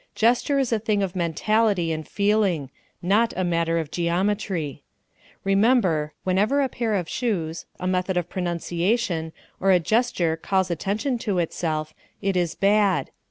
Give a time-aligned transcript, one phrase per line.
[0.15, 2.71] Gesture is a thing of mentality and feeling
[3.03, 4.81] not a matter of geometry.
[5.43, 11.19] Remember, whenever a pair of shoes, a method of pronunciation, or a gesture calls attention
[11.19, 13.11] to itself, it is bad.